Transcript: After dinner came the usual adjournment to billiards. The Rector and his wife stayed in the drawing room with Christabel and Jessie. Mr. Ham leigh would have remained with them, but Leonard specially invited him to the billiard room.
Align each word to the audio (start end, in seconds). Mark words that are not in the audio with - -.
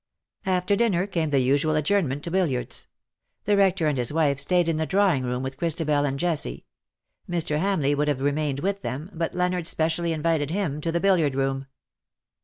After 0.47 0.75
dinner 0.75 1.05
came 1.05 1.29
the 1.29 1.41
usual 1.41 1.75
adjournment 1.75 2.23
to 2.23 2.31
billiards. 2.31 2.87
The 3.45 3.55
Rector 3.55 3.85
and 3.85 3.99
his 3.99 4.11
wife 4.11 4.39
stayed 4.39 4.67
in 4.67 4.77
the 4.77 4.87
drawing 4.87 5.21
room 5.23 5.43
with 5.43 5.57
Christabel 5.57 6.05
and 6.05 6.17
Jessie. 6.17 6.65
Mr. 7.29 7.59
Ham 7.59 7.81
leigh 7.81 7.93
would 7.93 8.07
have 8.07 8.19
remained 8.19 8.61
with 8.61 8.81
them, 8.81 9.11
but 9.13 9.35
Leonard 9.35 9.67
specially 9.67 10.11
invited 10.11 10.49
him 10.49 10.81
to 10.81 10.91
the 10.91 10.99
billiard 10.99 11.35
room. 11.35 11.67